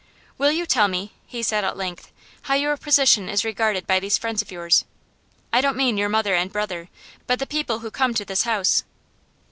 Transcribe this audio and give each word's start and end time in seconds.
'Will 0.39 0.51
you 0.51 0.65
tell 0.65 0.87
me,' 0.87 1.13
he 1.27 1.43
said 1.43 1.63
at 1.63 1.77
length, 1.77 2.11
'how 2.41 2.55
your 2.55 2.75
position 2.75 3.29
is 3.29 3.45
regarded 3.45 3.85
by 3.85 3.99
these 3.99 4.17
friends 4.17 4.41
of 4.41 4.51
yours? 4.51 4.83
I 5.53 5.61
don't 5.61 5.77
mean 5.77 5.95
your 5.95 6.09
mother 6.09 6.33
and 6.33 6.51
brother, 6.51 6.89
but 7.27 7.37
the 7.37 7.45
people 7.45 7.81
who 7.81 7.91
come 7.91 8.15
to 8.15 8.25
this 8.25 8.41
house. 8.41 8.83